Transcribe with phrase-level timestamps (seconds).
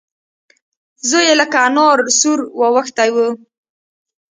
[1.09, 3.15] زوی يې لکه انار سور واوښتی و.